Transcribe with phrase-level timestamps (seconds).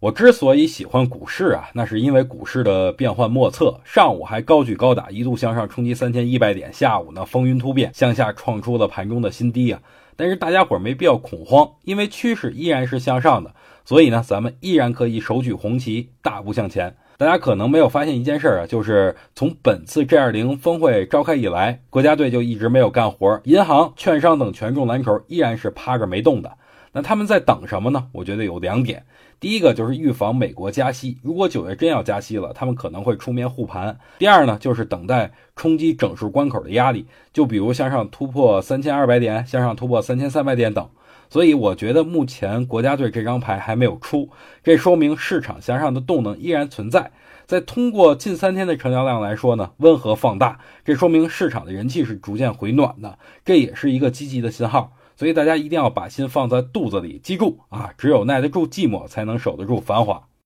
[0.00, 9.82] 我之所以喜欢股市啊，那是因为股市的变幻莫测，上午还高举高打，一度向上冲击三千一百点，下午呢风云突变，向下创出了盘中的新低啊。
[10.16, 16.96] 但是大家伙没必要恐慌，因为趋势依然是向上的，所以呢，咱们依然可以手举红旗，大步向前。
[17.18, 26.56] 大家可能没有发现一件事啊，就是从本次 G20 峰会召开以来，国家队就一直没有干活，银行、券商等权重蓝筹依然是趴着没动的。
[26.92, 28.08] 那他们在等什么呢？
[28.12, 29.04] 我觉得有两点，
[29.38, 40.88] 第一个就是预防美国加息，如果九月真要加息了，他们可能会出面护盘；第二呢，就是等待冲击整数关口的压力，就比如向上突破三千二百点，向上突破三千三百点等。
[41.28, 44.28] 所以我觉得目前国家队这张牌还没有出，
[44.64, 47.12] 这说明市场向上的动能依然存在。
[47.46, 54.92] 在通过近三天的成交量来说呢，温和放大，这说明市场的人气是逐渐回暖的，这也是一个积极的信号。
[55.20, 60.29] 所以大家一定要把心放在肚子里，记住啊，只有耐得住寂寞，才能守得住繁华。